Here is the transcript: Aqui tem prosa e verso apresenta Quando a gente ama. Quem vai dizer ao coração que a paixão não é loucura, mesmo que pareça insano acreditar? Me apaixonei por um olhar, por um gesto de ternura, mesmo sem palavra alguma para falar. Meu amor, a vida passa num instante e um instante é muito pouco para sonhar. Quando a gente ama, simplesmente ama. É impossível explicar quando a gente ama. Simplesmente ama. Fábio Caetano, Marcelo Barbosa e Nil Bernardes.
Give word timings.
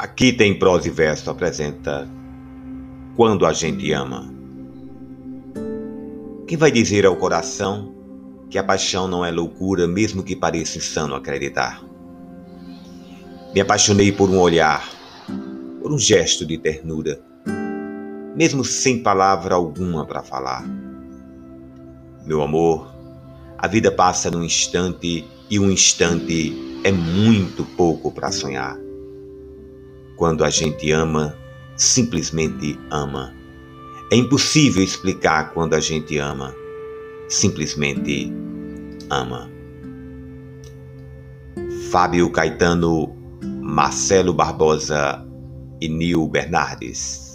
Aqui 0.00 0.32
tem 0.32 0.58
prosa 0.58 0.88
e 0.88 0.90
verso 0.90 1.30
apresenta 1.30 2.08
Quando 3.14 3.44
a 3.44 3.52
gente 3.52 3.92
ama. 3.92 4.32
Quem 6.46 6.56
vai 6.56 6.70
dizer 6.70 7.04
ao 7.04 7.14
coração 7.16 7.94
que 8.48 8.56
a 8.56 8.64
paixão 8.64 9.06
não 9.06 9.22
é 9.22 9.30
loucura, 9.30 9.86
mesmo 9.86 10.22
que 10.22 10.34
pareça 10.34 10.78
insano 10.78 11.14
acreditar? 11.14 11.84
Me 13.54 13.60
apaixonei 13.60 14.10
por 14.10 14.30
um 14.30 14.38
olhar, 14.40 14.82
por 15.82 15.92
um 15.92 15.98
gesto 15.98 16.46
de 16.46 16.56
ternura, 16.56 17.20
mesmo 18.34 18.64
sem 18.64 19.02
palavra 19.02 19.54
alguma 19.54 20.06
para 20.06 20.22
falar. 20.22 20.64
Meu 22.24 22.40
amor, 22.40 22.90
a 23.58 23.68
vida 23.68 23.92
passa 23.92 24.30
num 24.30 24.42
instante 24.42 25.28
e 25.50 25.58
um 25.58 25.70
instante 25.70 26.80
é 26.82 26.90
muito 26.90 27.62
pouco 27.76 28.10
para 28.10 28.32
sonhar. 28.32 28.74
Quando 30.16 30.44
a 30.44 30.50
gente 30.50 30.90
ama, 30.92 31.36
simplesmente 31.76 32.78
ama. 32.90 33.34
É 34.10 34.16
impossível 34.16 34.82
explicar 34.82 35.52
quando 35.52 35.74
a 35.74 35.80
gente 35.80 36.18
ama. 36.18 36.54
Simplesmente 37.28 38.32
ama. 39.10 39.50
Fábio 41.90 42.30
Caetano, 42.30 43.14
Marcelo 43.62 44.32
Barbosa 44.32 45.26
e 45.80 45.88
Nil 45.88 46.26
Bernardes. 46.28 47.31